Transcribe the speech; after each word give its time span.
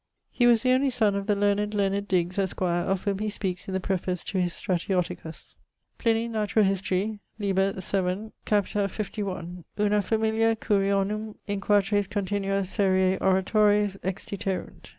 He 0.31 0.47
was 0.47 0.63
the 0.63 0.71
onely 0.71 0.89
sonne 0.89 1.13
of 1.13 1.27
the 1.27 1.35
learned 1.35 1.75
Leonard 1.75 2.07
Digges, 2.07 2.39
esqr, 2.39 2.85
of 2.87 3.03
whom 3.03 3.19
he 3.19 3.29
speakes 3.29 3.67
in 3.67 3.75
the 3.75 3.79
preface 3.79 4.23
to 4.23 4.39
his 4.39 4.55
Stratioticos. 4.55 5.53
Pliny, 5.99 6.27
Nat. 6.27 6.53
Hist. 6.53 6.89
lib. 6.89 7.19
vii. 7.39 8.31
cap. 8.43 8.65
51; 8.65 9.63
'Una 9.79 10.01
familia 10.01 10.55
Curionum 10.55 11.35
in 11.45 11.61
qua 11.61 11.81
tres 11.81 12.07
continua 12.07 12.63
serie 12.63 13.19
Oratores 13.21 13.97
extiterunt.' 14.01 14.89